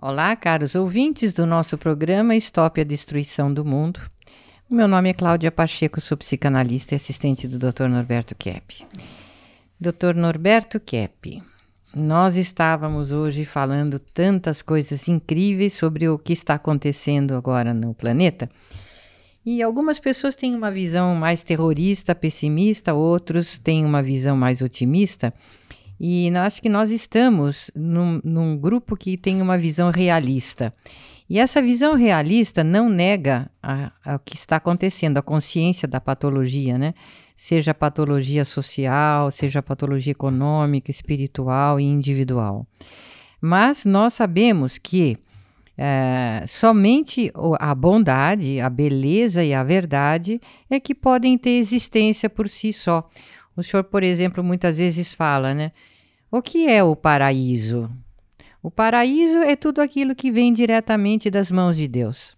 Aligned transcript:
Olá, 0.00 0.36
caros 0.36 0.76
ouvintes 0.76 1.32
do 1.32 1.44
nosso 1.44 1.76
programa 1.76 2.36
Stop 2.36 2.80
a 2.80 2.84
Destruição 2.84 3.52
do 3.52 3.64
Mundo. 3.64 4.00
O 4.70 4.74
meu 4.76 4.86
nome 4.86 5.08
é 5.10 5.12
Cláudia 5.12 5.50
Pacheco, 5.50 6.00
sou 6.00 6.16
psicanalista 6.16 6.94
e 6.94 6.96
assistente 6.96 7.48
do 7.48 7.58
Dr. 7.58 7.88
Norberto 7.88 8.32
Kepp. 8.36 8.86
Dr. 9.80 10.14
Norberto 10.14 10.78
Kepp, 10.78 11.42
nós 11.92 12.36
estávamos 12.36 13.10
hoje 13.10 13.44
falando 13.44 13.98
tantas 13.98 14.62
coisas 14.62 15.08
incríveis 15.08 15.72
sobre 15.72 16.08
o 16.08 16.16
que 16.16 16.32
está 16.32 16.54
acontecendo 16.54 17.34
agora 17.34 17.74
no 17.74 17.92
planeta. 17.92 18.48
E 19.44 19.60
algumas 19.60 19.98
pessoas 19.98 20.36
têm 20.36 20.54
uma 20.54 20.70
visão 20.70 21.16
mais 21.16 21.42
terrorista, 21.42 22.14
pessimista, 22.14 22.94
outros 22.94 23.58
têm 23.58 23.84
uma 23.84 24.00
visão 24.00 24.36
mais 24.36 24.62
otimista. 24.62 25.34
E 26.00 26.30
acho 26.36 26.62
que 26.62 26.68
nós 26.68 26.90
estamos 26.90 27.70
num, 27.74 28.20
num 28.22 28.56
grupo 28.56 28.96
que 28.96 29.16
tem 29.16 29.42
uma 29.42 29.58
visão 29.58 29.90
realista. 29.90 30.72
E 31.28 31.38
essa 31.38 31.60
visão 31.60 31.94
realista 31.94 32.64
não 32.64 32.88
nega 32.88 33.50
o 34.06 34.18
que 34.20 34.34
está 34.34 34.56
acontecendo, 34.56 35.18
a 35.18 35.22
consciência 35.22 35.86
da 35.86 36.00
patologia, 36.00 36.78
né? 36.78 36.94
Seja 37.36 37.74
patologia 37.74 38.44
social, 38.44 39.30
seja 39.30 39.62
patologia 39.62 40.12
econômica, 40.12 40.90
espiritual 40.90 41.78
e 41.78 41.84
individual. 41.84 42.66
Mas 43.40 43.84
nós 43.84 44.14
sabemos 44.14 44.78
que 44.78 45.18
é, 45.80 46.44
somente 46.48 47.30
a 47.60 47.72
bondade, 47.72 48.60
a 48.60 48.68
beleza 48.68 49.44
e 49.44 49.54
a 49.54 49.62
verdade 49.62 50.40
é 50.68 50.80
que 50.80 50.92
podem 50.92 51.38
ter 51.38 51.50
existência 51.50 52.28
por 52.28 52.48
si 52.48 52.72
só. 52.72 53.08
O 53.58 53.62
senhor, 53.64 53.82
por 53.82 54.04
exemplo, 54.04 54.44
muitas 54.44 54.78
vezes 54.78 55.12
fala, 55.12 55.52
né? 55.52 55.72
O 56.30 56.40
que 56.40 56.68
é 56.68 56.84
o 56.84 56.94
paraíso? 56.94 57.90
O 58.62 58.70
paraíso 58.70 59.38
é 59.38 59.56
tudo 59.56 59.80
aquilo 59.80 60.14
que 60.14 60.30
vem 60.30 60.52
diretamente 60.52 61.28
das 61.28 61.50
mãos 61.50 61.76
de 61.76 61.88
Deus. 61.88 62.36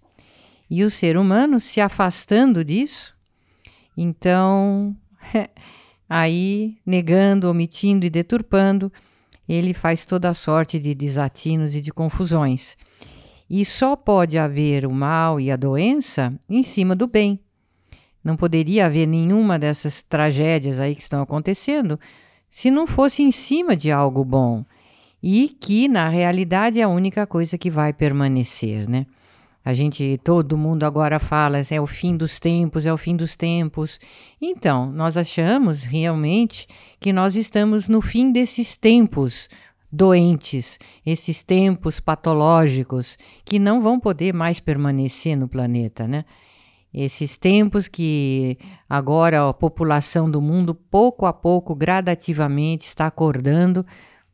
E 0.70 0.82
o 0.82 0.90
ser 0.90 1.18
humano 1.18 1.60
se 1.60 1.78
afastando 1.78 2.64
disso, 2.64 3.14
então, 3.94 4.96
aí, 6.08 6.78
negando, 6.86 7.50
omitindo 7.50 8.06
e 8.06 8.10
deturpando, 8.10 8.90
ele 9.46 9.74
faz 9.74 10.06
toda 10.06 10.30
a 10.30 10.34
sorte 10.34 10.78
de 10.78 10.94
desatinos 10.94 11.74
e 11.74 11.82
de 11.82 11.92
confusões. 11.92 12.78
E 13.50 13.62
só 13.66 13.94
pode 13.94 14.38
haver 14.38 14.86
o 14.86 14.90
mal 14.90 15.38
e 15.38 15.50
a 15.50 15.56
doença 15.56 16.32
em 16.48 16.62
cima 16.62 16.96
do 16.96 17.06
bem. 17.06 17.38
Não 18.22 18.36
poderia 18.36 18.86
haver 18.86 19.06
nenhuma 19.06 19.58
dessas 19.58 20.02
tragédias 20.02 20.78
aí 20.78 20.94
que 20.94 21.02
estão 21.02 21.22
acontecendo 21.22 21.98
se 22.48 22.70
não 22.70 22.86
fosse 22.86 23.22
em 23.22 23.30
cima 23.30 23.76
de 23.76 23.90
algo 23.90 24.24
bom 24.24 24.64
e 25.22 25.48
que 25.48 25.88
na 25.88 26.08
realidade 26.08 26.80
é 26.80 26.82
a 26.82 26.88
única 26.88 27.26
coisa 27.26 27.56
que 27.56 27.70
vai 27.70 27.92
permanecer, 27.92 28.88
né? 28.88 29.06
A 29.62 29.74
gente, 29.74 30.18
todo 30.24 30.56
mundo 30.56 30.84
agora 30.84 31.18
fala, 31.18 31.58
é 31.70 31.80
o 31.80 31.86
fim 31.86 32.16
dos 32.16 32.40
tempos, 32.40 32.86
é 32.86 32.92
o 32.92 32.96
fim 32.96 33.14
dos 33.14 33.36
tempos. 33.36 34.00
Então, 34.40 34.90
nós 34.90 35.18
achamos 35.18 35.84
realmente 35.84 36.66
que 36.98 37.12
nós 37.12 37.36
estamos 37.36 37.86
no 37.86 38.00
fim 38.00 38.32
desses 38.32 38.74
tempos 38.74 39.50
doentes, 39.92 40.78
esses 41.04 41.42
tempos 41.42 42.00
patológicos 42.00 43.18
que 43.44 43.58
não 43.58 43.82
vão 43.82 44.00
poder 44.00 44.32
mais 44.32 44.60
permanecer 44.60 45.36
no 45.36 45.46
planeta, 45.46 46.08
né? 46.08 46.24
Esses 46.92 47.36
tempos 47.36 47.86
que 47.86 48.58
agora 48.88 49.48
a 49.48 49.54
população 49.54 50.30
do 50.30 50.40
mundo, 50.40 50.74
pouco 50.74 51.24
a 51.24 51.32
pouco, 51.32 51.74
gradativamente, 51.74 52.86
está 52.86 53.06
acordando 53.06 53.86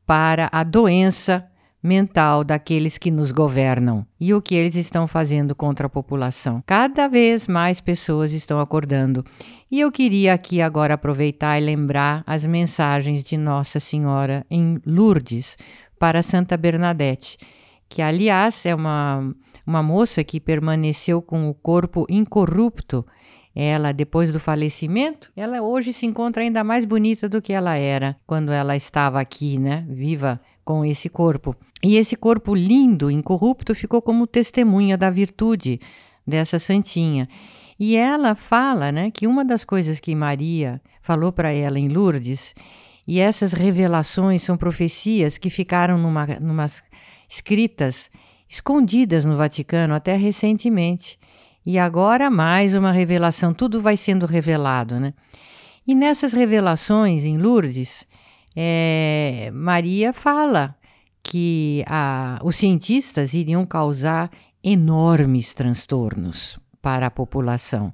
para 0.07 0.49
a 0.51 0.65
doença 0.65 1.47
mental 1.83 2.43
daqueles 2.43 2.99
que 2.99 3.11
nos 3.11 3.31
governam 3.31 4.05
e 4.19 4.35
o 4.35 4.43
que 4.43 4.55
eles 4.55 4.75
estão 4.75 5.07
fazendo 5.07 5.55
contra 5.55 5.87
a 5.87 5.91
população. 5.91 6.63
Cada 6.67 7.07
vez 7.07 7.47
mais 7.47 7.81
pessoas 7.81 8.33
estão 8.33 8.59
acordando. 8.59 9.25
E 9.71 9.81
eu 9.81 9.93
queria 9.93 10.35
aqui 10.35 10.61
agora 10.61 10.95
aproveitar 10.95 11.61
e 11.61 11.65
lembrar 11.65 12.25
as 12.27 12.45
mensagens 12.45 13.23
de 13.23 13.37
Nossa 13.37 13.79
Senhora 13.79 14.45
em 14.51 14.81
Lourdes 14.85 15.57
para 15.99 16.23
Santa 16.23 16.57
Bernadette, 16.57 17.39
que 17.89 18.03
aliás 18.03 18.67
é 18.67 18.75
uma 18.75 19.35
uma 19.67 19.83
moça 19.83 20.23
que 20.23 20.39
permaneceu 20.39 21.21
com 21.21 21.49
o 21.49 21.55
corpo 21.55 22.07
incorrupto. 22.09 23.05
Ela, 23.59 23.91
depois 23.91 24.31
do 24.31 24.39
falecimento, 24.39 25.33
ela 25.35 25.63
hoje 25.63 25.93
se 25.93 26.05
encontra 26.05 26.43
ainda 26.43 26.63
mais 26.63 26.85
bonita 26.85 27.27
do 27.27 27.41
que 27.41 27.55
ela 27.55 27.75
era 27.75 28.15
quando 28.27 28.53
ela 28.53 28.77
estava 28.77 29.19
aqui, 29.19 29.59
né, 29.59 29.85
viva 29.89 30.39
com 30.63 30.85
esse 30.85 31.09
corpo. 31.09 31.57
E 31.83 31.97
esse 31.97 32.17
corpo 32.17 32.55
lindo, 32.55 33.11
incorrupto, 33.11 33.75
ficou 33.75 34.03
como 34.03 34.27
testemunha 34.27 34.97
da 34.99 35.09
virtude 35.11 35.81
dessa 36.27 36.59
santinha. 36.59 37.27
E 37.81 37.97
ela 37.97 38.35
fala, 38.35 38.93
né, 38.93 39.11
que 39.11 39.27
uma 39.27 39.45
das 39.45 39.65
coisas 39.65 40.01
que 40.01 40.15
Maria 40.15 40.81
falou 41.01 41.33
para 41.33 41.51
ela 41.51 41.79
em 41.79 41.89
Lourdes, 41.89 42.55
e 43.09 43.21
essas 43.21 43.55
revelações 43.55 44.43
são 44.43 44.57
profecias 44.57 45.39
que 45.39 45.49
ficaram 45.49 45.97
numa, 45.97 46.27
numas 46.41 46.83
escritas 47.29 48.11
escondidas 48.49 49.25
no 49.25 49.37
Vaticano 49.37 49.95
até 49.95 50.17
recentemente. 50.17 51.19
E 51.65 51.79
agora 51.79 52.31
mais 52.31 52.75
uma 52.75 52.93
revelação, 52.93 53.53
tudo 53.53 53.81
vai 53.81 53.97
sendo 53.97 54.25
revelado, 54.25 55.01
né? 55.01 55.13
E 55.87 55.95
nessas 55.95 56.33
revelações 56.33 57.25
em 57.25 57.39
Lourdes, 57.39 58.07
é, 58.55 59.51
Maria 59.53 60.13
fala 60.13 60.77
que 61.23 61.85
a, 61.87 62.41
os 62.45 62.57
cientistas 62.57 63.35
iriam 63.35 63.67
causar 63.67 64.31
enormes 64.63 65.55
transtornos 65.55 66.59
para 66.81 67.07
a 67.07 67.11
população. 67.11 67.93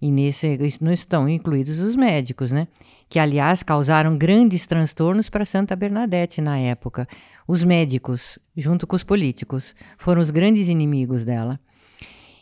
E 0.00 0.10
nesse 0.10 0.58
não 0.80 0.92
estão 0.92 1.28
incluídos 1.28 1.78
os 1.80 1.96
médicos, 1.96 2.50
né? 2.50 2.68
Que, 3.08 3.18
aliás, 3.18 3.62
causaram 3.62 4.16
grandes 4.16 4.66
transtornos 4.66 5.28
para 5.28 5.44
Santa 5.44 5.76
Bernadette 5.76 6.40
na 6.40 6.58
época. 6.58 7.06
Os 7.46 7.62
médicos, 7.62 8.38
junto 8.56 8.86
com 8.86 8.96
os 8.96 9.04
políticos, 9.04 9.74
foram 9.96 10.20
os 10.20 10.30
grandes 10.30 10.68
inimigos 10.68 11.24
dela. 11.24 11.58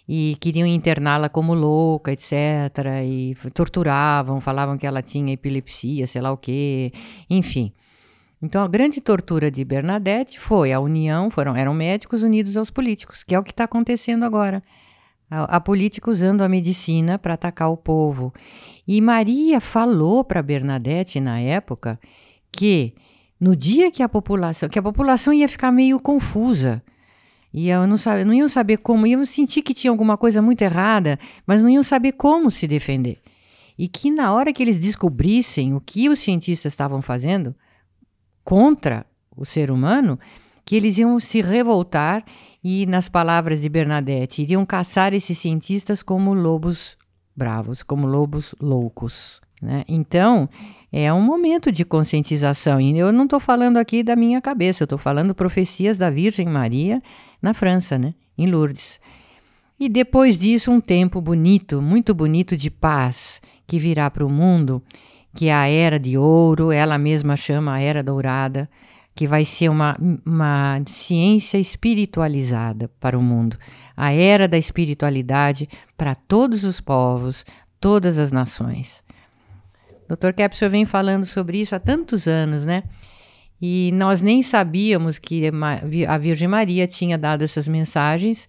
E 0.09 0.37
queriam 0.41 0.67
interná-la 0.67 1.29
como 1.29 1.55
louca, 1.55 2.13
etc. 2.13 2.33
E 3.05 3.35
torturavam, 3.55 4.41
falavam 4.41 4.77
que 4.77 4.87
ela 4.87 5.03
tinha 5.03 5.33
epilepsia, 5.33 6.07
sei 6.07 6.21
lá 6.21 6.33
o 6.33 6.37
quê. 6.37 6.93
Enfim. 7.31 7.73
Então, 8.43 8.65
a 8.65 8.67
grande 8.67 9.01
tortura 9.01 9.53
de 9.53 9.65
Bernadette 9.65 10.39
foi 10.41 10.73
a 10.73 10.81
união, 10.81 11.31
foram, 11.31 11.55
eram 11.55 11.73
médicos 11.73 12.25
unidos 12.25 12.57
aos 12.57 12.71
políticos, 12.71 13.23
que 13.23 13.37
é 13.37 13.39
o 13.39 13.43
que 13.45 13.53
está 13.53 13.65
acontecendo 13.65 14.25
agora 14.25 14.61
a, 15.33 15.57
a 15.57 15.61
política 15.61 16.11
usando 16.11 16.43
a 16.43 16.49
medicina 16.49 17.19
para 17.19 17.33
atacar 17.33 17.71
o 17.71 17.77
povo. 17.77 18.35
E 18.87 19.01
Maria 19.01 19.61
falou 19.63 20.23
para 20.23 20.43
Bernadette 20.43 21.21
na 21.21 21.41
época 21.41 21.99
que 22.53 22.95
no 23.41 23.57
dia 23.57 23.91
que 23.91 24.03
a 24.03 24.09
população, 24.09 24.69
que 24.69 24.79
a 24.79 24.83
população 24.83 25.33
ia 25.33 25.49
ficar 25.49 25.73
meio 25.73 25.99
confusa, 25.99 26.83
e 27.53 27.71
não, 27.87 27.97
sabe, 27.97 28.25
não 28.25 28.33
iam 28.33 28.49
saber 28.49 28.79
como, 28.79 29.07
iam 29.07 29.25
sentir 29.25 29.63
que 29.63 29.75
tinha 29.75 29.91
alguma 29.91 30.17
coisa 30.17 30.41
muito 30.43 30.63
errada, 30.63 31.19
mas 31.47 31.63
não 31.63 31.69
iam 31.69 31.83
saber 31.83 32.13
como 32.13 32.51
se 32.51 32.67
defender. 32.67 33.19
E 33.79 33.89
que 33.89 34.11
na 34.11 34.33
hora 34.33 34.53
que 34.53 34.63
eles 34.63 34.79
descobrissem 34.79 35.75
o 35.75 35.81
que 35.81 36.09
os 36.09 36.19
cientistas 36.19 36.73
estavam 36.73 37.03
fazendo 37.03 37.55
contra 38.45 39.05
o 39.37 39.45
ser 39.45 39.71
humano, 39.71 40.19
que 40.65 40.77
eles 40.77 40.99
iam 40.99 41.19
se 41.19 41.43
revoltar 41.43 42.25
e, 42.63 42.87
nas 42.87 43.09
palavras 43.09 43.63
de 43.63 43.69
Bernadette, 43.69 44.43
iriam 44.43 44.65
caçar 44.65 45.13
esses 45.13 45.37
cientistas 45.39 46.03
como 46.03 46.33
lobos 46.35 46.97
bravos, 47.35 47.83
como 47.83 48.07
lobos 48.07 48.55
loucos. 48.61 49.41
Né? 49.61 49.85
Então, 49.89 50.49
é 50.93 51.13
um 51.13 51.23
momento 51.23 51.71
de 51.71 51.85
conscientização. 51.85 52.81
E 52.81 52.99
eu 52.99 53.13
não 53.13 53.25
estou 53.25 53.41
falando 53.41 53.77
aqui 53.77 54.03
da 54.03 54.17
minha 54.17 54.41
cabeça, 54.41 54.83
eu 54.83 54.87
estou 54.87 54.99
falando 54.99 55.35
profecias 55.35 55.97
da 55.97 56.11
Virgem 56.11 56.47
Maria 56.47 57.03
na 57.41 57.55
França, 57.55 57.99
né? 57.99 58.15
em 58.37 58.47
Lourdes. 58.47 59.01
E 59.79 59.89
depois 59.89 60.39
disso, 60.39 60.71
um 60.71 60.81
tempo 60.81 61.21
bonito, 61.21 61.83
muito 61.83 62.15
bonito 62.15 62.57
de 62.57 62.71
paz 62.71 63.43
que 63.67 63.79
virá 63.79 64.11
para 64.11 64.25
o 64.25 64.31
mundo, 64.31 64.83
que 65.35 65.49
é 65.49 65.55
a 65.55 65.67
Era 65.67 65.99
de 65.99 66.17
Ouro, 66.17 66.71
ela 66.71 66.99
mesma 66.99 67.37
chama 67.37 67.75
a 67.75 67.81
Era 67.81 68.03
Dourada 68.03 68.69
que 69.15 69.27
vai 69.27 69.45
ser 69.45 69.69
uma, 69.69 69.97
uma 70.25 70.83
ciência 70.87 71.59
espiritualizada 71.59 72.89
para 72.99 73.19
o 73.19 73.23
mundo. 73.23 73.59
A 73.97 74.13
era 74.13 74.49
da 74.49 74.57
espiritualidade 74.57 75.69
para 75.97 76.15
todos 76.15 76.65
os 76.65 76.81
povos, 76.81 77.45
todas 77.79 78.17
as 78.19 78.33
nações. 78.33 79.03
Dr. 80.09 80.33
Kepser 80.33 80.71
vem 80.71 80.87
falando 80.87 81.27
sobre 81.27 81.59
isso 81.61 81.75
há 81.75 81.79
tantos 81.79 82.27
anos, 82.27 82.65
né? 82.65 82.85
E 83.61 83.91
nós 83.95 84.23
nem 84.23 84.43
sabíamos 84.43 85.19
que 85.19 85.45
a 86.09 86.19
Virgem 86.19 86.49
Maria 86.49 86.87
tinha 86.87 87.17
dado 87.17 87.45
essas 87.45 87.69
mensagens 87.69 88.49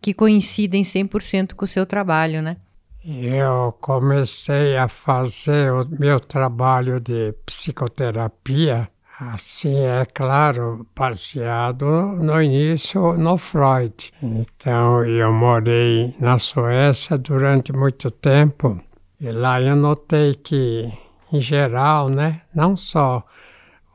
que 0.00 0.12
coincidem 0.12 0.82
100% 0.82 1.54
com 1.54 1.64
o 1.64 1.68
seu 1.68 1.86
trabalho, 1.86 2.42
né? 2.42 2.56
Eu 3.04 3.72
comecei 3.80 4.76
a 4.76 4.88
fazer 4.88 5.72
o 5.72 5.86
meu 5.88 6.18
trabalho 6.18 7.00
de 7.00 7.32
psicoterapia 7.46 8.88
Assim, 9.20 9.74
é 9.84 10.04
claro, 10.04 10.86
baseado 10.96 11.84
no 12.22 12.40
início 12.40 13.18
no 13.18 13.36
Freud. 13.36 14.12
Então, 14.22 15.04
eu 15.04 15.32
morei 15.32 16.14
na 16.20 16.38
Suécia 16.38 17.18
durante 17.18 17.72
muito 17.72 18.12
tempo 18.12 18.80
e 19.20 19.28
lá 19.32 19.60
eu 19.60 19.74
notei 19.74 20.36
que, 20.36 20.88
em 21.32 21.40
geral, 21.40 22.08
né, 22.08 22.42
não 22.54 22.76
só 22.76 23.24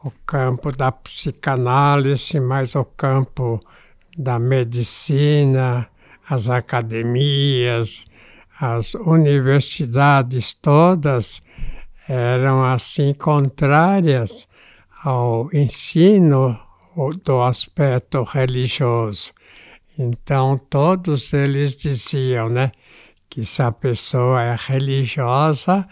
o 0.03 0.11
campo 0.25 0.75
da 0.75 0.91
psicanálise, 0.91 2.37
mas 2.41 2.75
o 2.75 2.83
campo 2.83 3.61
da 4.17 4.37
medicina, 4.37 5.87
as 6.29 6.49
academias, 6.49 8.05
as 8.59 8.93
universidades 8.93 10.53
todas 10.53 11.41
eram 12.09 12.61
assim 12.61 13.13
contrárias 13.13 14.51
ao 15.03 15.49
ensino 15.53 16.57
do 17.25 17.41
aspecto 17.41 18.23
religioso. 18.23 19.33
Então 19.97 20.57
todos 20.57 21.33
eles 21.33 21.75
diziam, 21.75 22.49
né, 22.49 22.71
que 23.29 23.43
se 23.43 23.61
a 23.61 23.71
pessoa 23.71 24.41
é 24.41 24.55
religiosa, 24.57 25.87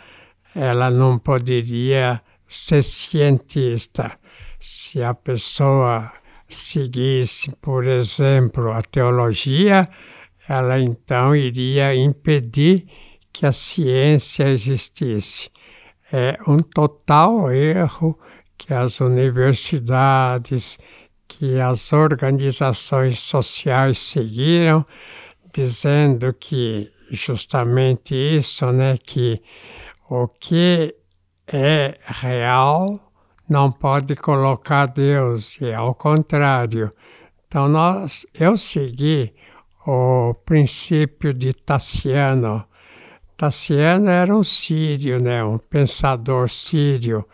ela 0.55 0.89
não 0.89 1.19
poderia 1.19 2.21
ser 2.47 2.83
cientista. 2.83 4.17
Se 4.59 5.01
a 5.03 5.13
pessoa 5.13 6.11
seguisse, 6.47 7.51
por 7.61 7.87
exemplo, 7.87 8.71
a 8.71 8.81
teologia, 8.81 9.89
ela 10.47 10.79
então 10.79 11.35
iria 11.35 11.95
impedir 11.95 12.85
que 13.33 13.45
a 13.45 13.51
ciência 13.51 14.49
existisse. 14.49 15.49
É 16.11 16.35
um 16.47 16.59
total 16.59 17.51
erro 17.51 18.19
que 18.61 18.71
as 18.75 19.01
universidades, 19.01 20.77
que 21.27 21.59
as 21.59 21.91
organizações 21.91 23.19
sociais 23.19 23.97
seguiram, 23.97 24.85
dizendo 25.51 26.31
que 26.31 26.87
justamente 27.09 28.13
isso, 28.13 28.71
né, 28.71 28.97
que 29.03 29.41
o 30.07 30.27
que 30.27 30.95
é 31.51 31.97
real 32.05 32.99
não 33.49 33.71
pode 33.71 34.15
colocar 34.15 34.85
Deus, 34.85 35.59
e 35.59 35.73
ao 35.73 35.95
contrário. 35.95 36.93
Então 37.47 37.67
nós, 37.67 38.27
eu 38.35 38.55
segui 38.57 39.33
o 39.87 40.35
princípio 40.45 41.33
de 41.33 41.51
Tassiano. 41.51 42.63
Tassiano 43.35 44.07
era 44.07 44.35
um 44.35 44.43
sírio, 44.43 45.19
né, 45.19 45.43
um 45.43 45.57
pensador 45.57 46.47
sírio, 46.47 47.25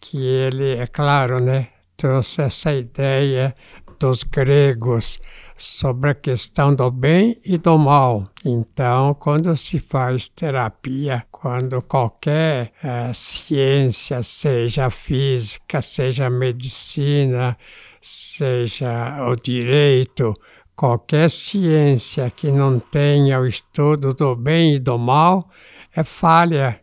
que 0.00 0.18
ele, 0.18 0.76
é 0.76 0.86
claro, 0.86 1.40
né, 1.40 1.68
trouxe 1.96 2.42
essa 2.42 2.72
ideia 2.72 3.54
dos 3.98 4.22
gregos 4.22 5.18
sobre 5.56 6.10
a 6.10 6.14
questão 6.14 6.74
do 6.74 6.90
bem 6.90 7.38
e 7.44 7.56
do 7.56 7.78
mal. 7.78 8.24
Então, 8.44 9.14
quando 9.14 9.56
se 9.56 9.78
faz 9.78 10.28
terapia, 10.28 11.24
quando 11.30 11.80
qualquer 11.82 12.72
uh, 12.84 13.12
ciência, 13.14 14.22
seja 14.22 14.90
física, 14.90 15.80
seja 15.80 16.28
medicina, 16.28 17.56
seja 18.00 19.26
o 19.28 19.34
direito, 19.34 20.34
qualquer 20.74 21.30
ciência 21.30 22.30
que 22.30 22.50
não 22.50 22.78
tenha 22.78 23.40
o 23.40 23.46
estudo 23.46 24.12
do 24.12 24.36
bem 24.36 24.74
e 24.74 24.78
do 24.78 24.98
mal 24.98 25.48
é 25.94 26.02
falha, 26.02 26.78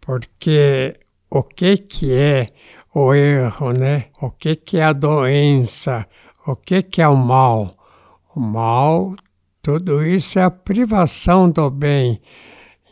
porque 0.00 0.98
o 1.30 1.42
que 1.42 1.76
que 1.76 2.12
é 2.12 2.46
o 2.94 3.12
erro, 3.14 3.72
né? 3.72 4.06
O 4.20 4.30
que 4.30 4.54
que 4.54 4.78
é 4.78 4.84
a 4.84 4.92
doença? 4.92 6.06
O 6.46 6.56
que 6.56 6.82
que 6.82 7.02
é 7.02 7.08
o 7.08 7.16
mal? 7.16 7.76
O 8.34 8.40
mal, 8.40 9.14
tudo 9.62 10.04
isso 10.04 10.38
é 10.38 10.42
a 10.42 10.50
privação 10.50 11.50
do 11.50 11.70
bem. 11.70 12.20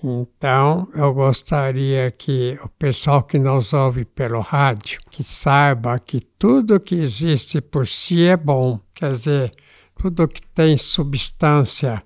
Então, 0.03 0.87
eu 0.95 1.15
gostaria 1.15 2.11
que 2.11 2.59
o 2.63 2.69
pessoal 2.69 3.23
que 3.23 3.39
nos 3.39 3.73
ouve 3.73 4.05
pelo 4.05 4.41
rádio, 4.41 5.01
que 5.11 5.25
saiba 5.25 5.99
que 5.99 6.21
tudo 6.21 6.79
que 6.79 6.95
existe 6.97 7.61
por 7.61 7.87
si 7.87 8.25
é 8.25 8.37
bom. 8.37 8.79
Quer 8.95 9.13
dizer, 9.13 9.53
tudo 9.97 10.29
que 10.29 10.43
tem 10.55 10.77
substância, 10.77 12.03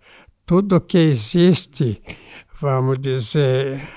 tudo 0.46 0.80
que 0.80 0.98
existe, 0.98 2.00
vamos 2.60 3.00
dizer, 3.00 3.88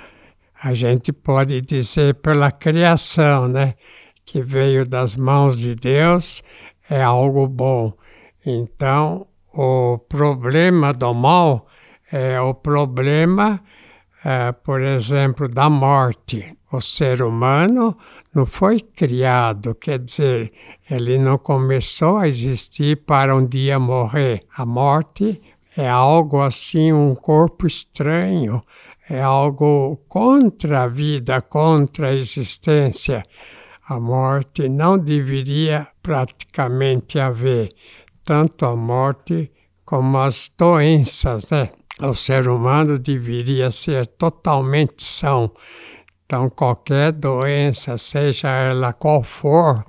a 0.64 0.74
gente 0.74 1.12
pode 1.12 1.60
dizer 1.62 2.16
pela 2.16 2.52
criação, 2.52 3.48
né? 3.48 3.74
Que 4.24 4.42
veio 4.44 4.88
das 4.88 5.16
mãos 5.16 5.58
de 5.58 5.74
Deus, 5.74 6.44
é 6.90 7.02
algo 7.02 7.48
bom. 7.48 7.94
Então, 8.46 9.26
o 9.54 9.98
problema 9.98 10.94
do 10.94 11.14
mal 11.14 11.68
é 12.12 12.40
o 12.40 12.54
problema, 12.54 13.60
é, 14.24 14.52
por 14.52 14.82
exemplo, 14.82 15.50
da 15.50 15.70
morte. 15.70 16.56
O 16.72 16.80
ser 16.80 17.22
humano 17.22 17.98
não 18.34 18.46
foi 18.46 18.80
criado, 18.80 19.74
quer 19.76 20.00
dizer, 20.00 20.54
ele 20.90 21.18
não 21.18 21.38
começou 21.38 22.18
a 22.18 22.28
existir 22.28 22.98
para 22.98 23.36
um 23.36 23.46
dia 23.46 23.80
morrer. 23.80 24.44
A 24.56 24.66
morte 24.66 25.42
é 25.76 25.90
algo 25.90 26.42
assim, 26.42 26.92
um 26.92 27.16
corpo 27.16 27.66
estranho, 27.66 28.62
é 29.12 29.22
algo 29.22 29.98
contra 30.08 30.84
a 30.84 30.88
vida, 30.88 31.42
contra 31.42 32.08
a 32.08 32.16
existência. 32.16 33.24
A 33.86 34.00
morte 34.00 34.70
não 34.70 34.98
deveria 34.98 35.86
praticamente 36.02 37.20
haver, 37.20 37.74
tanto 38.24 38.66
a 38.66 38.74
morte 38.74 39.52
como 39.86 40.18
as 40.18 40.50
doenças, 40.58 41.46
né? 41.52 41.72
O 42.00 42.14
ser 42.14 42.48
humano 42.48 42.98
deveria 42.98 43.70
ser 43.70 44.08
totalmente 44.08 45.04
são. 45.04 45.52
Então, 46.26 46.50
qualquer 46.50 47.12
doença, 47.12 47.98
seja 47.98 48.48
ela 48.48 48.94
qual 48.94 49.24
for, 49.24 49.86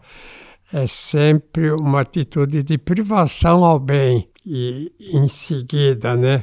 é 0.72 0.84
sempre 0.88 1.70
uma 1.70 2.00
atitude 2.00 2.64
de 2.64 2.76
privação 2.76 3.64
ao 3.64 3.78
bem. 3.78 4.28
E 4.44 4.92
em 4.98 5.28
seguida, 5.28 6.16
né? 6.16 6.42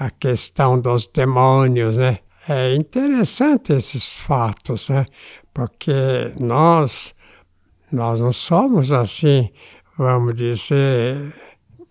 A 0.00 0.10
questão 0.10 0.80
dos 0.80 1.06
demônios, 1.06 1.98
né? 1.98 2.20
É 2.48 2.74
interessante 2.74 3.74
esses 3.74 4.10
fatos, 4.10 4.88
né? 4.88 5.04
Porque 5.52 5.92
nós, 6.40 7.14
nós 7.92 8.18
não 8.18 8.32
somos 8.32 8.92
assim, 8.92 9.50
vamos 9.98 10.34
dizer, 10.36 11.34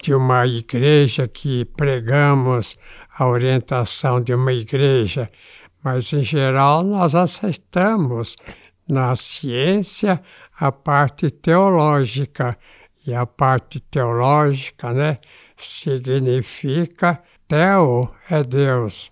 de 0.02 0.16
uma 0.16 0.48
igreja 0.48 1.28
que 1.28 1.66
pregamos 1.66 2.76
a 3.16 3.28
orientação 3.28 4.20
de 4.20 4.34
uma 4.34 4.54
igreja, 4.54 5.30
mas 5.84 6.12
em 6.12 6.24
geral 6.24 6.84
nós 6.84 7.14
aceitamos 7.14 8.36
na 8.88 9.16
ciência 9.16 10.20
a 10.60 10.72
parte 10.72 11.30
teológica 11.30 12.58
e 13.06 13.14
a 13.14 13.28
parte 13.28 13.80
teológica, 13.80 14.92
né, 14.94 15.20
significa 15.56 17.22
Theo 17.50 18.12
é 18.30 18.44
Deus, 18.44 19.12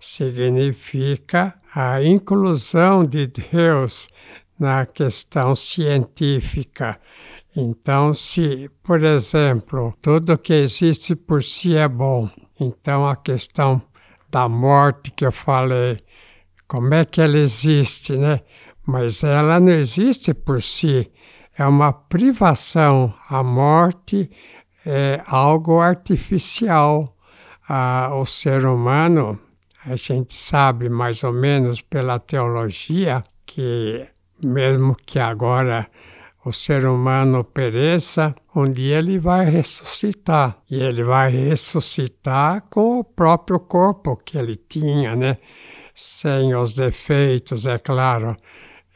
significa 0.00 1.54
a 1.72 2.02
inclusão 2.02 3.04
de 3.04 3.28
Deus 3.28 4.08
na 4.58 4.84
questão 4.84 5.54
científica. 5.54 6.98
Então, 7.54 8.12
se, 8.12 8.68
por 8.82 9.04
exemplo, 9.04 9.94
tudo 10.02 10.36
que 10.36 10.52
existe 10.52 11.14
por 11.14 11.44
si 11.44 11.76
é 11.76 11.86
bom, 11.86 12.28
então 12.58 13.06
a 13.06 13.14
questão 13.14 13.80
da 14.32 14.48
morte 14.48 15.12
que 15.12 15.24
eu 15.24 15.30
falei, 15.30 16.00
como 16.66 16.92
é 16.92 17.04
que 17.04 17.20
ela 17.20 17.38
existe, 17.38 18.16
né? 18.16 18.40
Mas 18.84 19.22
ela 19.22 19.60
não 19.60 19.70
existe 19.70 20.34
por 20.34 20.60
si, 20.60 21.08
é 21.56 21.64
uma 21.64 21.92
privação. 21.92 23.14
A 23.30 23.44
morte 23.44 24.28
é 24.84 25.22
algo 25.28 25.78
artificial 25.78 27.15
ah, 27.68 28.10
o 28.14 28.24
ser 28.24 28.64
humano, 28.64 29.38
a 29.84 29.96
gente 29.96 30.34
sabe 30.34 30.88
mais 30.88 31.22
ou 31.24 31.32
menos 31.32 31.80
pela 31.80 32.18
teologia 32.18 33.22
que, 33.44 34.06
mesmo 34.42 34.94
que 34.94 35.18
agora 35.18 35.88
o 36.44 36.52
ser 36.52 36.86
humano 36.86 37.42
pereça, 37.42 38.32
um 38.54 38.70
dia 38.70 38.98
ele 38.98 39.18
vai 39.18 39.44
ressuscitar. 39.46 40.56
E 40.70 40.76
ele 40.76 41.02
vai 41.02 41.28
ressuscitar 41.28 42.62
com 42.70 43.00
o 43.00 43.04
próprio 43.04 43.58
corpo 43.58 44.16
que 44.16 44.38
ele 44.38 44.54
tinha, 44.54 45.16
né? 45.16 45.38
Sem 45.92 46.54
os 46.54 46.72
defeitos, 46.72 47.66
é 47.66 47.78
claro. 47.78 48.36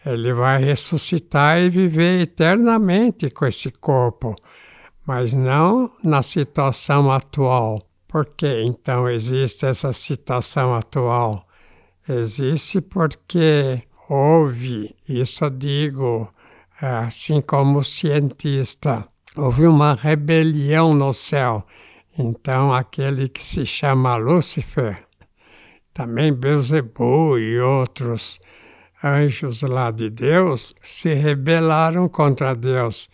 Ele 0.06 0.32
vai 0.32 0.62
ressuscitar 0.62 1.58
e 1.58 1.68
viver 1.68 2.22
eternamente 2.22 3.28
com 3.30 3.44
esse 3.46 3.70
corpo, 3.70 4.36
mas 5.04 5.32
não 5.32 5.90
na 6.04 6.22
situação 6.22 7.10
atual. 7.10 7.89
Por 8.10 8.26
que 8.26 8.64
então 8.64 9.08
existe 9.08 9.66
essa 9.66 9.92
situação 9.92 10.74
atual? 10.74 11.46
Existe 12.08 12.80
porque 12.80 13.84
houve, 14.08 14.96
isso 15.08 15.48
digo 15.48 16.28
assim 16.80 17.40
como 17.40 17.84
cientista. 17.84 19.06
Houve 19.36 19.68
uma 19.68 19.94
rebelião 19.94 20.92
no 20.92 21.12
céu. 21.12 21.64
Então, 22.18 22.72
aquele 22.72 23.28
que 23.28 23.44
se 23.44 23.64
chama 23.64 24.16
Lúcifer, 24.16 25.04
também 25.94 26.32
Beuzebu 26.32 27.38
e 27.38 27.60
outros 27.60 28.40
anjos 29.04 29.62
lá 29.62 29.92
de 29.92 30.10
Deus, 30.10 30.74
se 30.82 31.14
rebelaram 31.14 32.08
contra 32.08 32.56
Deus. 32.56 33.08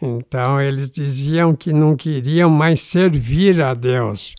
Então, 0.00 0.60
eles 0.60 0.90
diziam 0.90 1.54
que 1.54 1.72
não 1.72 1.96
queriam 1.96 2.48
mais 2.48 2.80
servir 2.80 3.60
a 3.60 3.74
Deus. 3.74 4.34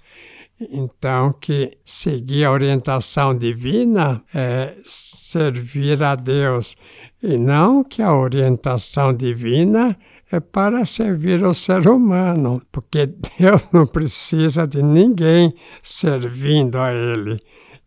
Então, 0.71 1.33
que 1.33 1.77
seguir 1.85 2.43
a 2.43 2.51
orientação 2.51 3.37
divina 3.37 4.21
é 4.33 4.75
servir 4.83 6.03
a 6.03 6.15
Deus, 6.15 6.75
e 7.23 7.37
não 7.37 7.81
que 7.81 8.01
a 8.01 8.13
orientação 8.13 9.13
divina 9.13 9.97
é 10.31 10.39
para 10.39 10.85
servir 10.85 11.43
o 11.43 11.53
ser 11.53 11.87
humano, 11.87 12.61
porque 12.71 13.07
Deus 13.39 13.69
não 13.71 13.87
precisa 13.87 14.67
de 14.67 14.83
ninguém 14.83 15.53
servindo 15.81 16.77
a 16.77 16.91
Ele. 16.91 17.39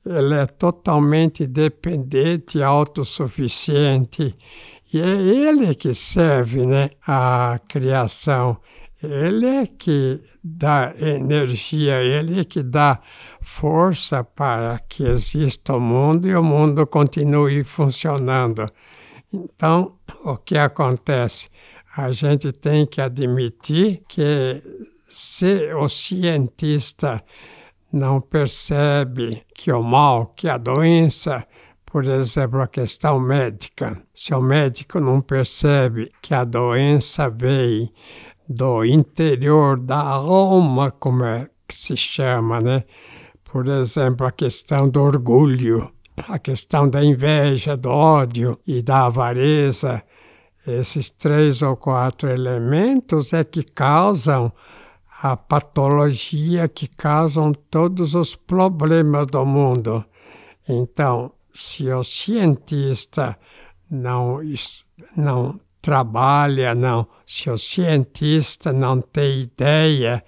Ele 0.04 0.34
é 0.34 0.46
totalmente 0.46 1.46
dependente, 1.46 2.62
autossuficiente, 2.62 4.34
e 4.92 5.00
é 5.00 5.06
Ele 5.06 5.74
que 5.74 5.94
serve 5.94 6.66
né, 6.66 6.90
a 7.06 7.58
criação. 7.68 8.58
Ele 9.02 9.46
é 9.46 9.66
que 9.66 10.20
dá 10.44 10.94
energia, 10.96 12.00
ele 12.00 12.38
é 12.38 12.44
que 12.44 12.62
dá 12.62 13.00
força 13.40 14.22
para 14.22 14.78
que 14.88 15.04
exista 15.04 15.74
o 15.74 15.80
mundo 15.80 16.28
e 16.28 16.36
o 16.36 16.42
mundo 16.42 16.86
continue 16.86 17.64
funcionando. 17.64 18.70
Então, 19.32 19.94
o 20.24 20.36
que 20.36 20.56
acontece? 20.56 21.48
A 21.96 22.12
gente 22.12 22.52
tem 22.52 22.86
que 22.86 23.00
admitir 23.00 24.02
que 24.06 24.62
se 25.08 25.74
o 25.74 25.88
cientista 25.88 27.22
não 27.92 28.20
percebe 28.20 29.42
que 29.54 29.72
o 29.72 29.82
mal, 29.82 30.26
que 30.26 30.48
a 30.48 30.56
doença, 30.56 31.46
por 31.92 32.08
exemplo, 32.08 32.62
a 32.62 32.66
questão 32.66 33.20
médica, 33.20 34.02
se 34.14 34.32
o 34.34 34.40
médico 34.40 34.98
não 34.98 35.20
percebe 35.20 36.10
que 36.22 36.32
a 36.32 36.42
doença 36.42 37.28
veio 37.28 37.90
do 38.48 38.82
interior 38.82 39.78
da 39.78 40.00
alma, 40.00 40.90
como 40.90 41.22
é 41.22 41.50
que 41.68 41.74
se 41.74 41.94
chama, 41.94 42.62
né? 42.62 42.84
Por 43.44 43.68
exemplo, 43.68 44.26
a 44.26 44.32
questão 44.32 44.88
do 44.88 45.02
orgulho, 45.02 45.92
a 46.16 46.38
questão 46.38 46.88
da 46.88 47.04
inveja, 47.04 47.76
do 47.76 47.90
ódio 47.90 48.58
e 48.66 48.80
da 48.80 49.04
avareza. 49.04 50.02
Esses 50.66 51.10
três 51.10 51.60
ou 51.60 51.76
quatro 51.76 52.30
elementos 52.30 53.34
é 53.34 53.44
que 53.44 53.62
causam 53.62 54.50
a 55.22 55.36
patologia, 55.36 56.66
que 56.68 56.86
causam 56.86 57.52
todos 57.52 58.14
os 58.14 58.34
problemas 58.34 59.26
do 59.26 59.44
mundo. 59.44 60.02
Então, 60.66 61.32
se 61.54 61.88
o 61.90 62.02
cientista 62.02 63.38
não, 63.90 64.38
não 65.16 65.60
trabalha, 65.80 66.74
não. 66.74 67.06
Se 67.26 67.50
o 67.50 67.58
cientista 67.58 68.72
não 68.72 69.00
tem 69.00 69.42
ideia 69.42 70.24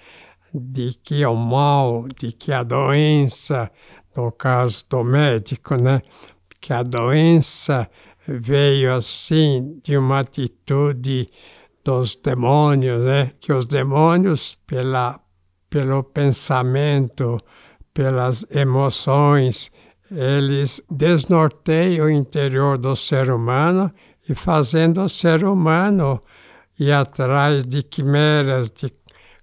de 0.53 0.95
que 1.03 1.25
o 1.25 1.35
mal, 1.35 2.07
de 2.09 2.33
que 2.33 2.53
a 2.53 2.63
doença, 2.63 3.71
no 4.17 4.31
caso 4.33 4.85
do 4.89 5.03
médico, 5.03 5.77
né, 5.77 6.03
que 6.61 6.73
a 6.73 6.83
doença 6.83 7.89
veio 8.27 8.95
assim 8.95 9.81
de 9.83 9.97
uma 9.97 10.21
atitude 10.21 11.29
dos 11.85 12.17
demônios, 12.17 13.05
né, 13.05 13.31
que 13.41 13.53
os 13.53 13.67
demônios 13.67 14.57
pela 14.67 15.21
pelo 15.75 16.05
pensamento, 16.05 17.37
pelas 17.93 18.47
emoções, 18.49 19.73
eles 20.15 20.81
desnorteiam 20.91 22.07
o 22.07 22.11
interior 22.11 22.79
do 22.79 22.95
ser 22.95 23.31
humano 23.31 23.91
e 24.29 24.35
fazendo 24.35 25.03
o 25.03 25.09
ser 25.09 25.45
humano 25.45 26.23
ir 26.79 26.93
atrás 26.93 27.65
de 27.65 27.83
quimeras, 27.83 28.71
de 28.71 28.91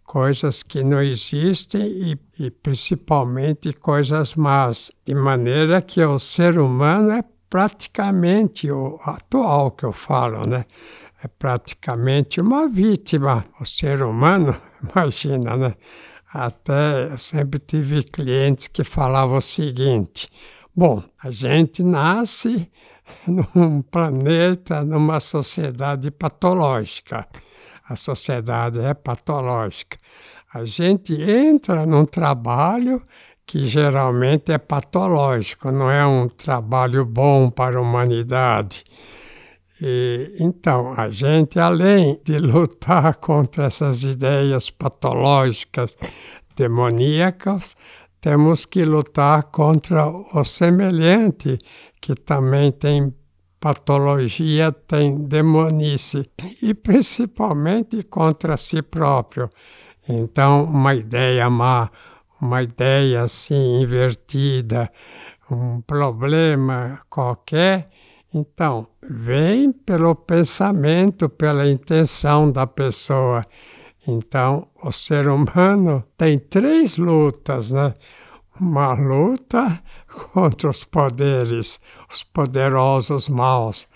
coisas 0.03 0.63
que 0.63 0.83
não 0.83 1.01
existem 1.01 1.81
e, 1.81 2.19
e 2.39 2.51
principalmente 2.51 3.71
coisas 3.73 4.35
más, 4.35 4.91
de 5.05 5.13
maneira 5.15 5.81
que 5.81 6.03
o 6.03 6.19
ser 6.19 6.59
humano 6.59 7.11
é 7.11 7.23
praticamente 7.49 8.71
o 8.71 8.97
atual 9.05 9.71
que 9.71 9.85
eu 9.85 9.91
falo, 9.91 10.47
né? 10.47 10.65
É 11.23 11.27
praticamente 11.27 12.41
uma 12.41 12.67
vítima. 12.67 13.45
O 13.59 13.65
ser 13.65 14.01
humano, 14.01 14.55
imagina, 14.81 15.55
né? 15.55 15.75
Até 16.33 17.11
eu 17.11 17.17
sempre 17.17 17.59
tive 17.59 18.03
clientes 18.03 18.67
que 18.69 18.83
falavam 18.83 19.37
o 19.37 19.41
seguinte: 19.41 20.29
bom, 20.75 21.03
a 21.21 21.31
gente 21.31 21.83
nasce 21.83 22.71
num 23.27 23.81
planeta, 23.81 24.83
numa 24.83 25.19
sociedade 25.19 26.11
patológica. 26.11 27.27
A 27.87 27.95
sociedade 27.95 28.79
é 28.79 28.93
patológica. 28.93 29.97
A 30.53 30.63
gente 30.65 31.13
entra 31.13 31.85
num 31.85 32.05
trabalho 32.05 33.01
que 33.45 33.65
geralmente 33.65 34.51
é 34.51 34.57
patológico, 34.57 35.71
não 35.71 35.91
é 35.91 36.05
um 36.05 36.29
trabalho 36.29 37.05
bom 37.05 37.49
para 37.49 37.77
a 37.77 37.81
humanidade. 37.81 38.85
E, 39.81 40.37
então, 40.39 40.93
a 40.95 41.09
gente, 41.09 41.59
além 41.59 42.19
de 42.23 42.37
lutar 42.37 43.15
contra 43.19 43.65
essas 43.65 44.03
ideias 44.03 44.69
patológicas, 44.69 45.97
demoníacas, 46.55 47.75
temos 48.21 48.65
que 48.65 48.85
lutar 48.85 49.43
contra 49.43 50.07
o 50.07 50.43
semelhante, 50.43 51.57
que 51.99 52.15
também 52.15 52.71
tem 52.71 53.13
patologia, 53.59 54.71
tem 54.71 55.17
demonice, 55.17 56.29
e 56.61 56.73
principalmente 56.73 58.03
contra 58.03 58.55
si 58.55 58.81
próprio. 58.81 59.49
Então, 60.07 60.63
uma 60.63 60.95
ideia 60.95 61.49
má, 61.49 61.89
uma 62.39 62.63
ideia 62.63 63.23
assim 63.23 63.81
invertida, 63.81 64.91
um 65.49 65.81
problema 65.81 66.99
qualquer, 67.09 67.89
então, 68.33 68.87
vem 69.01 69.73
pelo 69.73 70.15
pensamento, 70.15 71.27
pela 71.27 71.69
intenção 71.69 72.49
da 72.49 72.65
pessoa. 72.65 73.45
Então, 74.07 74.67
o 74.83 74.91
ser 74.91 75.27
humano 75.27 76.03
tem 76.17 76.39
três 76.39 76.97
lutas, 76.97 77.71
né? 77.71 77.93
Uma 78.59 78.93
luta 78.93 79.83
contra 80.33 80.69
os 80.69 80.83
poderes, 80.83 81.79
os 82.09 82.23
poderosos 82.23 83.29
maus. 83.29 83.87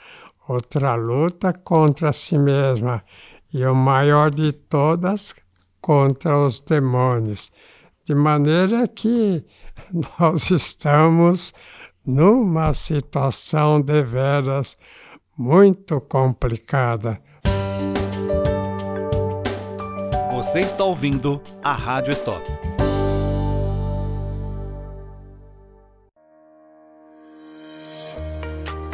Outra 0.47 0.93
luta 0.93 1.51
contra 1.53 2.13
si 2.13 2.37
mesma. 2.37 3.03
E 3.51 3.65
o 3.65 3.73
maior 3.73 4.29
de 4.29 4.51
todas, 4.51 5.33
contra 5.81 6.37
os 6.37 6.61
demônios. 6.61 7.51
De 8.05 8.13
maneira 8.13 8.87
que 8.87 9.43
nós 10.19 10.51
estamos 10.51 11.53
numa 12.05 12.73
situação 12.73 13.81
deveras 13.81 14.77
muito 15.35 15.99
complicada. 16.01 17.19
Você 20.45 20.59
está 20.59 20.83
ouvindo 20.83 21.41
a 21.63 21.73
Rádio 21.73 22.13
Stop. 22.13 22.47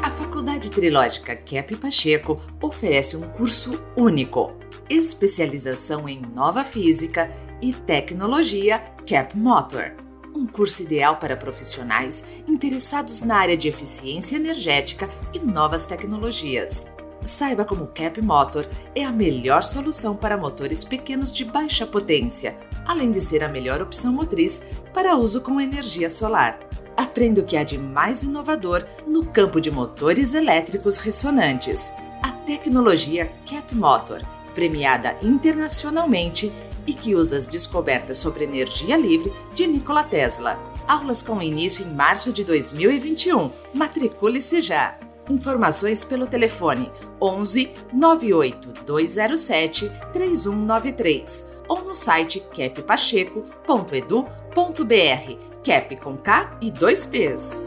A 0.01 0.09
Faculdade 0.11 0.71
Trilógica 0.71 1.35
Cap 1.35 1.75
Pacheco 1.75 2.41
oferece 2.61 3.17
um 3.17 3.29
curso 3.31 3.83
único, 3.97 4.55
especialização 4.89 6.07
em 6.07 6.21
nova 6.21 6.63
física 6.63 7.29
e 7.61 7.73
tecnologia 7.73 8.79
Cap 9.05 9.37
Motor. 9.37 9.91
Um 10.33 10.47
curso 10.47 10.83
ideal 10.83 11.17
para 11.17 11.35
profissionais 11.35 12.23
interessados 12.47 13.23
na 13.23 13.35
área 13.35 13.57
de 13.57 13.67
eficiência 13.67 14.37
energética 14.37 15.09
e 15.33 15.39
novas 15.39 15.85
tecnologias 15.85 16.85
Saiba 17.23 17.63
como 17.63 17.83
o 17.83 17.87
Cap 17.87 18.19
Motor 18.21 18.67
é 18.95 19.03
a 19.03 19.11
melhor 19.11 19.63
solução 19.63 20.15
para 20.15 20.37
motores 20.37 20.83
pequenos 20.83 21.31
de 21.31 21.45
baixa 21.45 21.85
potência, 21.85 22.57
além 22.85 23.11
de 23.11 23.21
ser 23.21 23.43
a 23.43 23.47
melhor 23.47 23.81
opção 23.81 24.11
motriz 24.11 24.63
para 24.93 25.15
uso 25.15 25.41
com 25.41 25.61
energia 25.61 26.09
solar. 26.09 26.59
Aprenda 26.97 27.41
o 27.41 27.43
que 27.43 27.55
há 27.55 27.63
de 27.63 27.77
mais 27.77 28.23
inovador 28.23 28.85
no 29.07 29.25
campo 29.25 29.61
de 29.61 29.69
motores 29.69 30.33
elétricos 30.33 30.97
ressonantes. 30.97 31.93
A 32.23 32.31
tecnologia 32.31 33.31
Cap 33.49 33.73
Motor, 33.75 34.21
premiada 34.53 35.15
internacionalmente 35.21 36.51
e 36.87 36.93
que 36.93 37.15
usa 37.15 37.37
as 37.37 37.47
descobertas 37.47 38.17
sobre 38.17 38.43
energia 38.43 38.97
livre 38.97 39.31
de 39.53 39.67
Nikola 39.67 40.03
Tesla. 40.03 40.59
Aulas 40.87 41.21
com 41.21 41.41
início 41.41 41.85
em 41.85 41.93
março 41.93 42.33
de 42.33 42.43
2021. 42.43 43.51
Matricule-se 43.73 44.59
já! 44.61 45.10
Informações 45.29 46.03
pelo 46.03 46.27
telefone 46.27 46.91
11 47.21 47.71
98 47.93 48.85
207 48.85 49.89
3193 50.11 51.49
ou 51.67 51.83
no 51.83 51.95
site 51.95 52.43
cappacheco.edu.br. 52.55 55.51
Cap 55.63 55.95
com 55.97 56.17
K 56.17 56.57
e 56.59 56.71
dois 56.71 57.05
P's. 57.05 57.61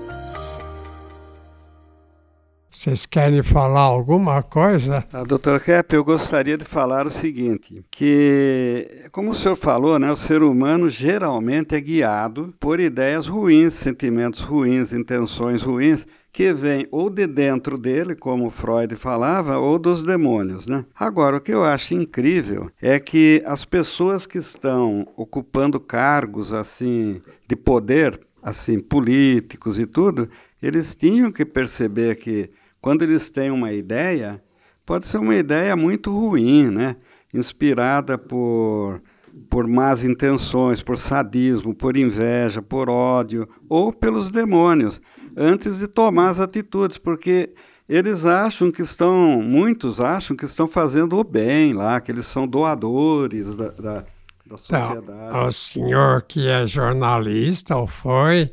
Vocês 2.85 3.07
querem 3.07 3.43
falar 3.43 3.83
alguma 3.83 4.43
coisa? 4.43 5.07
A 5.11 5.25
doutora 5.25 5.59
Kepp, 5.59 5.95
eu 5.95 6.05
gostaria 6.05 6.59
de 6.59 6.67
falar 6.67 7.07
o 7.07 7.11
seguinte, 7.11 7.83
que, 7.91 9.07
como 9.11 9.31
o 9.31 9.35
senhor 9.35 9.57
falou, 9.57 9.99
né, 9.99 10.13
o 10.13 10.17
ser 10.17 10.43
humano 10.43 10.87
geralmente 10.87 11.75
é 11.75 11.81
guiado 11.81 12.55
por 12.61 12.81
ideias 12.81 13.27
ruins, 13.27 13.73
sentimentos 13.73 14.41
ruins, 14.41 14.93
intenções 14.93 15.63
ruins, 15.63 16.07
que 16.35 16.53
vêm 16.53 16.85
ou 16.91 17.09
de 17.09 17.29
dentro 17.29 17.79
dele, 17.79 18.17
como 18.17 18.51
Freud 18.51 18.97
falava, 18.97 19.57
ou 19.57 19.79
dos 19.79 20.03
demônios. 20.03 20.67
Né? 20.67 20.85
Agora, 20.93 21.37
o 21.37 21.41
que 21.41 21.55
eu 21.55 21.63
acho 21.63 21.95
incrível 21.95 22.69
é 22.83 22.99
que 22.99 23.41
as 23.47 23.65
pessoas 23.65 24.27
que 24.27 24.39
estão 24.39 25.07
ocupando 25.17 25.79
cargos 25.79 26.53
assim 26.53 27.23
de 27.47 27.55
poder, 27.55 28.19
assim 28.43 28.81
políticos 28.81 29.79
e 29.79 29.87
tudo, 29.87 30.29
eles 30.61 30.97
tinham 30.97 31.31
que 31.31 31.45
perceber 31.45 32.17
que 32.17 32.51
quando 32.81 33.03
eles 33.03 33.31
têm 33.31 33.53
uma 33.53 33.73
ideia, 33.73 34.43
pode 34.85 35.07
ser 35.07 35.19
uma 35.19 35.37
ideia 35.37 35.77
muito 35.77 36.11
ruim, 36.11 36.69
né? 36.69 36.97
inspirada 37.33 38.19
por, 38.19 39.01
por 39.49 39.69
más 39.69 40.03
intenções, 40.03 40.83
por 40.83 40.99
sadismo, 40.99 41.73
por 41.73 41.97
inveja, 41.97 42.61
por 42.61 42.91
ódio 42.91 43.49
ou 43.69 43.93
pelos 43.93 44.33
demônios, 44.33 45.01
antes 45.37 45.79
de 45.79 45.87
tomar 45.87 46.29
as 46.29 46.39
atitudes, 46.39 46.99
porque 46.99 47.55
eles 47.89 48.25
acham 48.25 48.71
que 48.71 48.83
estão, 48.83 49.43
muitos 49.43 50.01
acham 50.01 50.37
que 50.37 50.45
estão 50.45 50.67
fazendo 50.67 51.19
o 51.19 51.25
bem 51.25 51.73
lá, 51.73 52.01
que 52.01 52.11
eles 52.11 52.27
são 52.27 52.47
doadores 52.47 53.55
da, 53.55 53.69
da, 53.69 54.05
da 54.47 54.57
sociedade. 54.57 55.03
Então, 55.29 55.45
o 55.47 55.53
senhor 55.53 56.23
que 56.23 56.49
é 56.49 56.67
jornalista 56.67 57.77
ou 57.77 57.87
foi, 57.87 58.51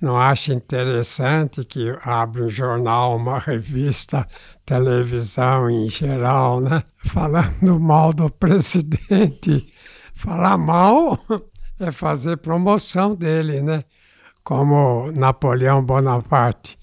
não 0.00 0.18
acha 0.18 0.52
interessante 0.52 1.64
que 1.64 1.94
abre 2.02 2.42
um 2.42 2.48
jornal, 2.48 3.16
uma 3.16 3.38
revista, 3.38 4.26
televisão 4.64 5.70
em 5.70 5.88
geral, 5.88 6.60
né? 6.60 6.82
Falando 7.04 7.78
mal 7.78 8.12
do 8.12 8.30
presidente. 8.30 9.66
Falar 10.14 10.58
mal 10.58 11.18
é 11.80 11.90
fazer 11.90 12.36
promoção 12.38 13.14
dele, 13.14 13.62
né? 13.62 13.84
Como 14.44 15.10
Napoleão 15.10 15.82
Bonaparte, 15.82 16.78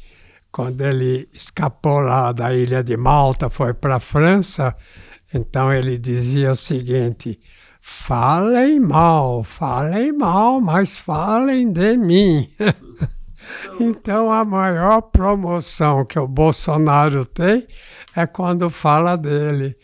quando 0.51 0.81
ele 0.81 1.29
escapou 1.31 1.99
lá 1.99 2.31
da 2.31 2.51
ilha 2.55 2.83
de 2.83 2.97
Malta, 2.97 3.51
foi 3.51 3.71
para 3.71 3.97
a 3.97 3.99
França, 3.99 4.75
então 5.31 5.71
ele 5.71 5.99
dizia 5.99 6.53
o 6.53 6.55
seguinte: 6.55 7.39
falem 7.79 8.79
mal, 8.79 9.43
falem 9.43 10.11
mal, 10.11 10.59
mas 10.59 10.97
falem 10.97 11.71
de 11.71 11.95
mim. 11.97 12.51
Então 13.79 14.31
a 14.31 14.45
maior 14.45 15.01
promoção 15.01 16.05
que 16.05 16.17
o 16.19 16.27
Bolsonaro 16.27 17.25
tem 17.25 17.67
é 18.15 18.27
quando 18.27 18.69
fala 18.69 19.17
dele. 19.17 19.75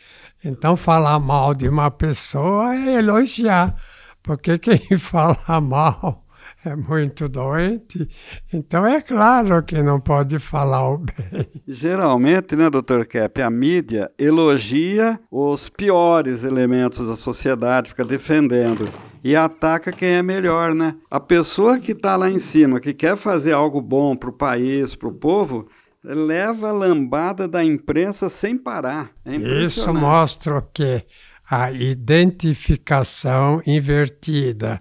Então 0.45 0.77
falar 0.77 1.19
mal 1.19 1.55
de 1.55 1.67
uma 1.67 1.89
pessoa 1.89 2.75
é 2.75 2.99
elogiar, 2.99 3.75
porque 4.21 4.59
quem 4.59 4.79
fala 4.95 5.59
mal 5.59 6.26
é 6.67 6.75
muito 6.75 7.27
doente, 7.27 8.07
então 8.51 8.85
é 8.85 9.01
claro 9.01 9.63
que 9.63 9.81
não 9.81 9.99
pode 9.99 10.37
falar 10.39 10.89
o 10.89 10.97
bem. 10.97 11.47
Geralmente, 11.67 12.55
né, 12.55 12.69
doutor 12.69 13.05
Kepp, 13.05 13.41
a 13.41 13.49
mídia 13.49 14.11
elogia 14.17 15.19
os 15.31 15.69
piores 15.69 16.43
elementos 16.43 17.07
da 17.07 17.15
sociedade, 17.15 17.89
fica 17.89 18.03
defendendo 18.03 18.89
e 19.23 19.35
ataca 19.35 19.91
quem 19.91 20.09
é 20.09 20.23
melhor, 20.23 20.73
né? 20.73 20.95
A 21.09 21.19
pessoa 21.19 21.79
que 21.79 21.93
está 21.93 22.15
lá 22.15 22.29
em 22.29 22.39
cima, 22.39 22.79
que 22.79 22.93
quer 22.93 23.17
fazer 23.17 23.53
algo 23.53 23.81
bom 23.81 24.15
para 24.15 24.29
o 24.29 24.33
país, 24.33 24.95
para 24.95 25.09
o 25.09 25.13
povo, 25.13 25.67
leva 26.03 26.69
a 26.69 26.73
lambada 26.73 27.47
da 27.47 27.63
imprensa 27.63 28.29
sem 28.29 28.57
parar. 28.57 29.11
É 29.25 29.35
Isso 29.35 29.93
mostra 29.93 30.57
o 30.57 30.61
que 30.61 31.03
a 31.49 31.71
identificação 31.71 33.61
invertida 33.65 34.77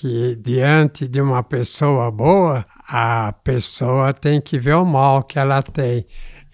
que 0.00 0.36
diante 0.36 1.08
de 1.08 1.20
uma 1.20 1.42
pessoa 1.42 2.08
boa, 2.12 2.64
a 2.88 3.32
pessoa 3.42 4.12
tem 4.12 4.40
que 4.40 4.56
ver 4.56 4.76
o 4.76 4.84
mal 4.84 5.24
que 5.24 5.40
ela 5.40 5.60
tem. 5.60 6.06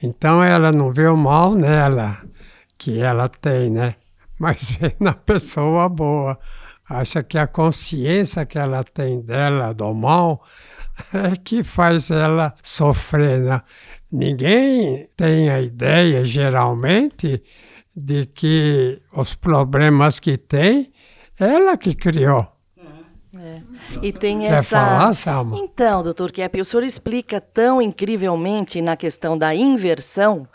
Então 0.02 0.42
ela 0.42 0.72
não 0.72 0.90
vê 0.90 1.07
o 1.09 1.16
mal 1.16 1.54
nela 1.54 2.18
que 2.78 2.98
ela 2.98 3.28
tem, 3.28 3.70
né? 3.70 3.96
Mas 4.40 4.70
vê 4.70 4.96
na 4.98 5.12
pessoa 5.12 5.90
boa. 5.90 6.38
Acha 6.88 7.22
que 7.22 7.37
a 7.37 7.46
consciência 7.46 8.46
que 8.46 8.59
ela 8.59 8.83
tem 8.83 9.20
dela 9.20 9.74
do 9.74 9.92
mal 9.92 10.42
é 11.12 11.37
que 11.37 11.62
faz 11.62 12.11
ela 12.11 12.54
sofrer. 12.62 13.40
Né? 13.40 13.61
Ninguém 14.11 15.07
tem 15.14 15.50
a 15.50 15.61
ideia, 15.61 16.24
geralmente, 16.24 17.42
de 17.94 18.24
que 18.24 19.02
os 19.14 19.35
problemas 19.35 20.18
que 20.18 20.38
tem, 20.38 20.90
ela 21.38 21.76
que 21.76 21.94
criou. 21.94 22.53
E 24.03 24.12
tem 24.12 24.40
Quer 24.40 24.53
essa. 24.53 24.79
falar, 24.79 25.14
Salma? 25.14 25.59
Então, 25.59 26.03
doutor 26.03 26.31
Kepp, 26.31 26.61
o 26.61 26.64
senhor 26.64 26.83
explica 26.83 27.40
tão 27.40 27.81
incrivelmente 27.81 28.81
na 28.81 28.97
questão 28.97 29.37
da 29.37 29.55
inversão 29.55 30.49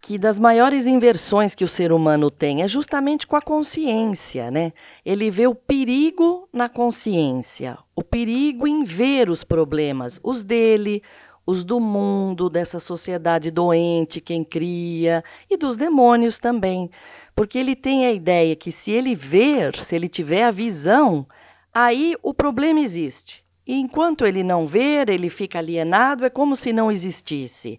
que 0.00 0.18
das 0.18 0.38
maiores 0.38 0.86
inversões 0.86 1.54
que 1.54 1.64
o 1.64 1.68
ser 1.68 1.90
humano 1.90 2.30
tem 2.30 2.62
é 2.62 2.68
justamente 2.68 3.26
com 3.26 3.34
a 3.34 3.42
consciência, 3.42 4.50
né? 4.50 4.72
Ele 5.04 5.30
vê 5.30 5.48
o 5.48 5.54
perigo 5.54 6.48
na 6.52 6.68
consciência, 6.68 7.76
o 7.94 8.04
perigo 8.04 8.68
em 8.68 8.84
ver 8.84 9.28
os 9.28 9.42
problemas, 9.42 10.20
os 10.22 10.44
dele, 10.44 11.02
os 11.44 11.64
do 11.64 11.80
mundo, 11.80 12.50
dessa 12.50 12.78
sociedade 12.78 13.50
doente, 13.50 14.20
quem 14.20 14.44
cria, 14.44 15.24
e 15.50 15.56
dos 15.56 15.76
demônios 15.76 16.38
também. 16.38 16.90
Porque 17.34 17.58
ele 17.58 17.74
tem 17.74 18.06
a 18.06 18.12
ideia 18.12 18.54
que 18.54 18.70
se 18.70 18.90
ele 18.90 19.14
ver, 19.14 19.74
se 19.82 19.94
ele 19.94 20.08
tiver 20.08 20.44
a 20.44 20.50
visão, 20.50 21.26
aí 21.76 22.16
o 22.22 22.32
problema 22.32 22.80
existe. 22.80 23.44
E 23.66 23.74
enquanto 23.78 24.24
ele 24.24 24.42
não 24.42 24.66
ver, 24.66 25.10
ele 25.10 25.28
fica 25.28 25.58
alienado, 25.58 26.24
é 26.24 26.30
como 26.30 26.56
se 26.56 26.72
não 26.72 26.90
existisse. 26.90 27.78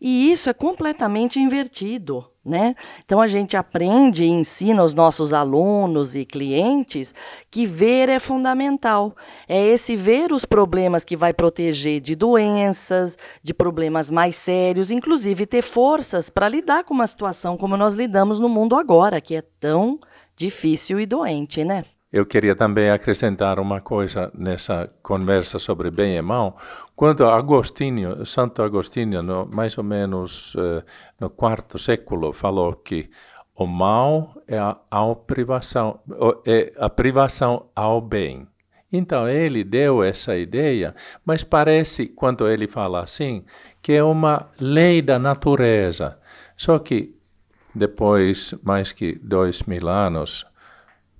E 0.00 0.32
isso 0.32 0.48
é 0.48 0.54
completamente 0.54 1.38
invertido. 1.38 2.24
Né? 2.42 2.74
Então 3.02 3.22
a 3.22 3.26
gente 3.26 3.56
aprende 3.56 4.22
e 4.22 4.28
ensina 4.28 4.82
aos 4.82 4.92
nossos 4.92 5.32
alunos 5.32 6.14
e 6.14 6.26
clientes 6.26 7.14
que 7.50 7.64
ver 7.64 8.10
é 8.10 8.18
fundamental. 8.18 9.16
É 9.48 9.62
esse 9.66 9.96
ver 9.96 10.30
os 10.30 10.44
problemas 10.44 11.06
que 11.06 11.16
vai 11.16 11.32
proteger 11.32 12.02
de 12.02 12.14
doenças, 12.14 13.16
de 13.42 13.54
problemas 13.54 14.10
mais 14.10 14.36
sérios, 14.36 14.90
inclusive 14.90 15.46
ter 15.46 15.62
forças 15.62 16.28
para 16.28 16.48
lidar 16.48 16.84
com 16.84 16.92
uma 16.92 17.06
situação 17.06 17.56
como 17.56 17.78
nós 17.78 17.94
lidamos 17.94 18.38
no 18.38 18.48
mundo 18.48 18.76
agora, 18.76 19.22
que 19.22 19.36
é 19.36 19.42
tão 19.58 19.98
difícil 20.36 21.00
e 21.00 21.06
doente, 21.06 21.64
né? 21.64 21.82
Eu 22.14 22.24
queria 22.24 22.54
também 22.54 22.90
acrescentar 22.90 23.58
uma 23.58 23.80
coisa 23.80 24.30
nessa 24.32 24.88
conversa 25.02 25.58
sobre 25.58 25.90
bem 25.90 26.16
e 26.16 26.22
mal. 26.22 26.56
Quando 26.94 27.28
Agostinho, 27.28 28.24
Santo 28.24 28.62
Agostinho, 28.62 29.20
no, 29.20 29.44
mais 29.46 29.76
ou 29.76 29.82
menos 29.82 30.54
uh, 30.54 30.84
no 31.18 31.28
quarto 31.28 31.76
século, 31.76 32.32
falou 32.32 32.72
que 32.74 33.10
o 33.52 33.66
mal 33.66 34.32
é 34.46 34.56
a, 34.56 34.76
a, 34.88 35.12
privação, 35.16 35.98
é 36.46 36.72
a 36.78 36.88
privação 36.88 37.68
ao 37.74 38.00
bem. 38.00 38.46
Então 38.92 39.28
ele 39.28 39.64
deu 39.64 40.00
essa 40.00 40.36
ideia, 40.36 40.94
mas 41.24 41.42
parece, 41.42 42.06
quando 42.06 42.48
ele 42.48 42.68
fala 42.68 43.02
assim, 43.02 43.44
que 43.82 43.92
é 43.92 44.04
uma 44.04 44.48
lei 44.60 45.02
da 45.02 45.18
natureza. 45.18 46.16
Só 46.56 46.78
que 46.78 47.16
depois, 47.74 48.54
mais 48.62 48.92
que 48.92 49.18
dois 49.20 49.64
mil 49.64 49.88
anos, 49.88 50.46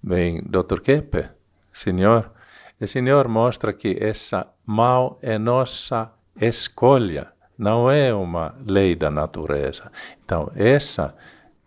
vem 0.04 0.42
Dr. 0.42 0.80
Keppe, 0.80 1.30
senhor, 1.72 2.30
o 2.78 2.86
senhor 2.86 3.26
mostra 3.26 3.72
que 3.72 3.96
essa 3.98 4.46
mal 4.66 5.18
é 5.22 5.38
nossa 5.38 6.12
escolha, 6.38 7.32
não 7.56 7.90
é 7.90 8.12
uma 8.12 8.54
lei 8.66 8.94
da 8.94 9.10
natureza. 9.10 9.90
Então, 10.22 10.50
essa 10.54 11.14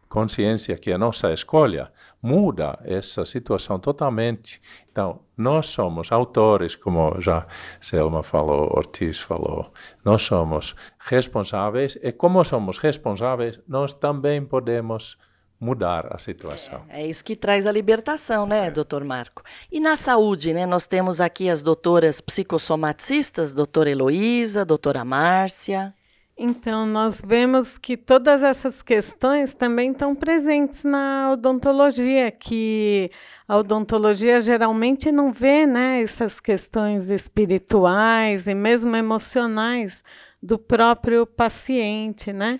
consciência 0.07 0.75
que 0.75 0.91
é 0.91 0.97
nossa 0.97 1.33
escolha 1.33 1.91
muda 2.21 2.77
essa 2.83 3.25
situação 3.25 3.79
totalmente. 3.79 4.61
Então, 4.91 5.21
nós 5.35 5.67
somos 5.67 6.11
autores, 6.11 6.75
como 6.75 7.19
já 7.19 7.45
Selma 7.81 8.21
falou, 8.21 8.71
Ortiz 8.75 9.19
falou, 9.19 9.71
nós 10.03 10.21
somos 10.21 10.75
responsáveis 10.99 11.97
e 12.01 12.11
como 12.11 12.43
somos 12.43 12.77
responsáveis, 12.77 13.59
nós 13.67 13.93
também 13.93 14.43
podemos 14.43 15.17
mudar 15.59 16.13
a 16.13 16.19
situação. 16.19 16.83
É, 16.89 17.01
é, 17.01 17.07
isso 17.07 17.23
que 17.23 17.35
traz 17.35 17.65
a 17.65 17.71
libertação, 17.71 18.45
né, 18.45 18.69
doutor 18.69 19.03
Marco? 19.03 19.43
E 19.71 19.79
na 19.79 19.95
saúde, 19.95 20.53
né, 20.53 20.65
nós 20.65 20.85
temos 20.85 21.19
aqui 21.19 21.49
as 21.49 21.63
doutoras 21.63 22.21
psicossomaticistas, 22.21 23.53
doutora 23.53 23.89
Heloísa, 23.89 24.63
doutora 24.63 25.03
Márcia. 25.03 25.93
Então, 26.39 26.85
nós 26.85 27.19
vemos 27.25 27.79
que 27.79 27.97
todas 27.97 28.43
essas 28.43 28.83
questões 28.83 29.55
também 29.55 29.91
estão 29.91 30.15
presentes 30.15 30.83
na 30.83 31.31
odontologia, 31.31 32.29
que 32.29 33.09
a 33.47 33.57
odontologia 33.57 34.39
geralmente 34.39 35.11
não 35.11 35.33
vê 35.33 35.65
né, 35.65 36.03
essas 36.03 36.39
questões 36.39 37.09
espirituais 37.09 38.45
e 38.45 38.53
mesmo 38.53 38.95
emocionais 38.95 40.03
do 40.41 40.59
próprio 40.59 41.25
paciente, 41.25 42.31
né? 42.31 42.59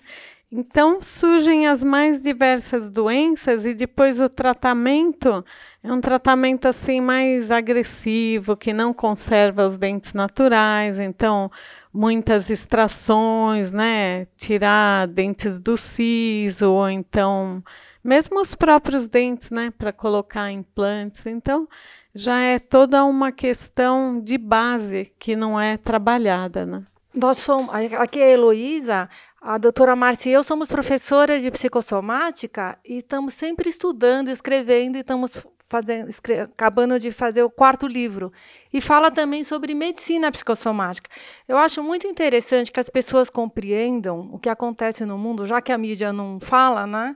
Então 0.52 1.02
surgem 1.02 1.68
as 1.68 1.84
mais 1.84 2.22
diversas 2.22 2.90
doenças 2.90 3.66
e 3.66 3.74
depois 3.74 4.20
o 4.20 4.30
tratamento 4.30 5.44
é 5.84 5.92
um 5.92 6.00
tratamento 6.00 6.68
assim 6.68 7.02
mais 7.02 7.52
agressivo, 7.52 8.56
que 8.56 8.72
não 8.72 8.94
conserva 8.94 9.66
os 9.66 9.78
dentes 9.78 10.14
naturais, 10.14 11.00
então 11.00 11.52
muitas 11.94 12.50
extrações, 12.50 13.72
né? 13.72 14.26
Tirar 14.38 15.08
dentes 15.08 15.60
do 15.60 15.76
siso 15.76 16.72
ou 16.72 16.90
então 16.90 17.62
mesmo 18.08 18.40
os 18.40 18.56
próprios 18.56 19.10
dentes, 19.10 19.52
né, 19.52 19.70
para 19.78 19.92
colocar 19.92 20.50
implantes. 20.50 21.26
Então, 21.26 21.68
já 22.16 22.40
é 22.40 22.58
toda 22.58 23.04
uma 23.04 23.34
questão 23.34 24.22
de 24.22 24.38
base 24.38 25.12
que 25.20 25.36
não 25.36 25.60
é 25.60 25.76
trabalhada, 25.76 26.66
né? 26.66 26.86
Nós 27.14 27.38
somos, 27.38 27.74
aqui 27.74 28.20
é 28.20 28.26
a 28.26 28.30
Heloísa, 28.30 29.10
a 29.48 29.58
doutora 29.58 29.96
Márcia 29.96 30.30
e 30.30 30.34
eu 30.34 30.44
somos 30.44 30.68
professoras 30.68 31.42
de 31.42 31.50
psicossomática 31.50 32.78
e 32.86 32.98
estamos 32.98 33.34
sempre 33.34 33.70
estudando, 33.70 34.28
escrevendo 34.28 34.98
e 34.98 35.00
estamos 35.00 35.32
fazendo, 35.68 36.14
acabando 36.44 37.00
de 37.00 37.12
fazer 37.12 37.44
o 37.44 37.50
quarto 37.50 37.88
livro. 37.88 38.30
E 38.74 38.82
fala 38.82 39.10
também 39.10 39.46
sobre 39.46 39.74
medicina 39.74 40.30
psicossomática. 40.34 41.10
Eu 41.48 41.58
acho 41.58 41.82
muito 41.82 42.06
interessante 42.06 42.70
que 42.70 42.80
as 42.82 42.90
pessoas 42.90 43.30
compreendam 43.30 44.30
o 44.34 44.38
que 44.38 44.50
acontece 44.50 45.06
no 45.06 45.18
mundo, 45.18 45.48
já 45.48 45.62
que 45.62 45.72
a 45.72 45.78
mídia 45.78 46.12
não 46.12 46.42
fala, 46.42 46.86
né? 46.86 47.16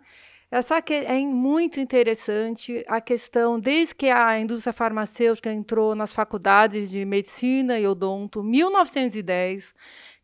Essa 0.50 0.84
é 0.90 1.20
muito 1.20 1.80
interessante 1.80 2.84
a 2.88 3.00
questão, 3.00 3.58
desde 3.58 3.96
que 3.96 4.10
a 4.10 4.38
indústria 4.38 4.74
farmacêutica 4.74 5.52
entrou 5.52 5.96
nas 5.96 6.14
faculdades 6.14 6.92
de 6.92 7.06
medicina 7.06 7.80
e 7.80 7.88
odonto, 7.88 8.44
1910, 8.44 9.74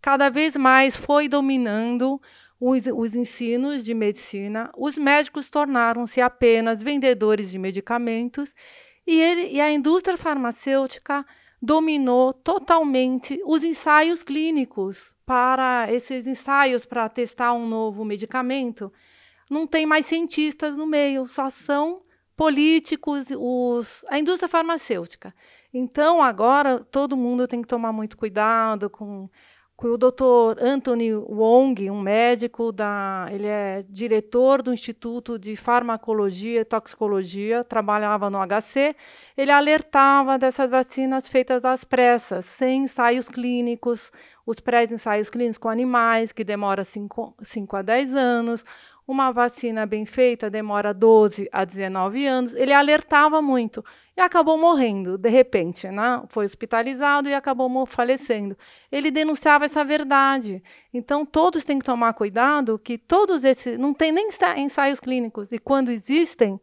cada 0.07 0.29
vez 0.29 0.55
mais 0.55 0.95
foi 0.95 1.27
dominando 1.27 2.17
os, 2.57 2.83
os 2.95 3.13
ensinos 3.13 3.83
de 3.83 3.93
medicina. 3.93 4.71
Os 4.77 4.97
médicos 4.97 5.49
tornaram-se 5.49 6.21
apenas 6.21 6.81
vendedores 6.81 7.51
de 7.51 7.59
medicamentos 7.59 8.55
e, 9.05 9.19
ele, 9.19 9.49
e 9.49 9.59
a 9.59 9.69
indústria 9.69 10.15
farmacêutica 10.15 11.25
dominou 11.61 12.31
totalmente 12.31 13.37
os 13.43 13.65
ensaios 13.65 14.23
clínicos 14.23 15.13
para 15.25 15.91
esses 15.91 16.25
ensaios 16.25 16.85
para 16.85 17.09
testar 17.09 17.51
um 17.51 17.67
novo 17.67 18.05
medicamento 18.05 18.89
não 19.49 19.67
tem 19.67 19.85
mais 19.85 20.05
cientistas 20.05 20.77
no 20.77 20.87
meio, 20.87 21.27
só 21.27 21.49
são 21.49 22.01
políticos, 22.33 23.25
os, 23.37 24.05
a 24.07 24.17
indústria 24.17 24.47
farmacêutica. 24.47 25.35
Então, 25.73 26.23
agora, 26.23 26.79
todo 26.79 27.17
mundo 27.17 27.45
tem 27.45 27.61
que 27.61 27.67
tomar 27.67 27.91
muito 27.91 28.15
cuidado 28.15 28.89
com, 28.89 29.29
com 29.77 29.89
o 29.89 29.97
Dr. 29.97 30.59
Anthony 30.59 31.13
Wong, 31.13 31.91
um 31.91 32.01
médico, 32.01 32.71
da, 32.71 33.27
ele 33.29 33.45
é 33.45 33.85
diretor 33.87 34.63
do 34.63 34.73
Instituto 34.73 35.37
de 35.37 35.55
Farmacologia 35.55 36.61
e 36.61 36.65
Toxicologia, 36.65 37.63
trabalhava 37.63 38.27
no 38.27 38.39
HC. 38.39 38.95
Ele 39.37 39.51
alertava 39.51 40.39
dessas 40.39 40.67
vacinas 40.67 41.29
feitas 41.29 41.63
às 41.63 41.83
pressas, 41.83 42.43
sem 42.45 42.85
ensaios 42.85 43.29
clínicos, 43.29 44.11
os 44.47 44.59
pré-ensaios 44.59 45.29
clínicos 45.29 45.59
com 45.59 45.69
animais, 45.69 46.31
que 46.31 46.43
demora 46.43 46.83
5 46.83 47.35
a 47.75 47.81
10 47.83 48.15
anos, 48.15 48.65
uma 49.07 49.31
vacina 49.31 49.85
bem 49.85 50.05
feita 50.05 50.49
demora 50.49 50.93
12 50.93 51.47
a 51.51 51.63
19 51.63 52.25
anos. 52.27 52.53
Ele 52.53 52.73
alertava 52.73 53.41
muito 53.41 53.83
e 54.17 54.21
acabou 54.21 54.57
morrendo, 54.57 55.17
de 55.17 55.29
repente, 55.29 55.87
né? 55.87 56.23
Foi 56.27 56.45
hospitalizado 56.45 57.29
e 57.29 57.33
acabou 57.33 57.85
falecendo. 57.85 58.57
Ele 58.91 59.09
denunciava 59.09 59.65
essa 59.65 59.85
verdade. 59.85 60.61
Então, 60.93 61.25
todos 61.25 61.63
têm 61.63 61.79
que 61.79 61.85
tomar 61.85 62.13
cuidado 62.13 62.77
que 62.77 62.97
todos 62.97 63.45
esses. 63.45 63.79
Não 63.79 63.93
tem 63.93 64.11
nem 64.11 64.27
ensaios 64.57 64.99
clínicos. 64.99 65.51
E 65.51 65.59
quando 65.59 65.89
existem, 65.89 66.59